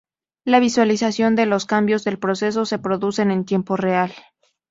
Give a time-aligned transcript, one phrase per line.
[0.45, 4.11] La visualización de los cambios del proceso se produce en tiempo real.